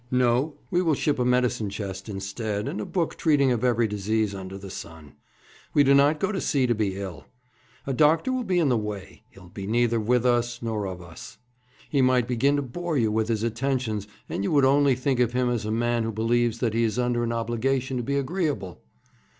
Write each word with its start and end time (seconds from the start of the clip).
No; 0.09 0.55
we 0.71 0.81
will 0.81 0.95
ship 0.95 1.19
a 1.19 1.23
medicine 1.25 1.69
chest 1.69 2.09
instead, 2.09 2.67
and 2.67 2.81
a 2.81 2.85
book 2.87 3.17
treating 3.17 3.51
of 3.51 3.63
every 3.63 3.87
disease 3.87 4.33
under 4.33 4.57
the 4.57 4.71
sun. 4.71 5.13
We 5.75 5.83
do 5.83 5.93
not 5.93 6.19
go 6.19 6.31
to 6.31 6.41
sea 6.41 6.65
to 6.65 6.73
be 6.73 6.95
ill. 6.97 7.25
A 7.85 7.93
doctor 7.93 8.31
will 8.33 8.43
be 8.43 8.57
in 8.57 8.69
the 8.69 8.77
way. 8.79 9.21
He 9.29 9.39
will 9.39 9.49
be 9.49 9.67
neither 9.67 9.99
with 9.99 10.25
us 10.25 10.59
nor 10.59 10.87
of 10.87 11.03
us. 11.03 11.37
He 11.87 12.01
might 12.01 12.27
begin 12.27 12.55
to 12.55 12.63
bore 12.63 12.97
you 12.97 13.11
with 13.11 13.27
his 13.27 13.43
attentions, 13.43 14.07
and 14.27 14.43
you 14.43 14.51
would 14.51 14.65
only 14.65 14.95
think 14.95 15.19
of 15.19 15.33
him 15.33 15.51
as 15.51 15.65
a 15.67 15.71
man 15.71 16.01
who 16.01 16.11
believes 16.11 16.61
that 16.61 16.73
he 16.73 16.83
is 16.83 16.97
under 16.97 17.23
an 17.23 17.31
obligation 17.31 17.97
to 17.97 18.01
be 18.03 18.15
agreeable.' 18.17 18.81